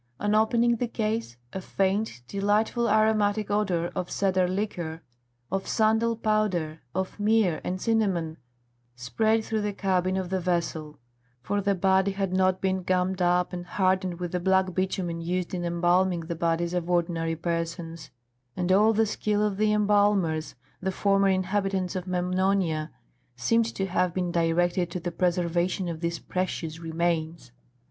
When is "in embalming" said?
15.53-16.21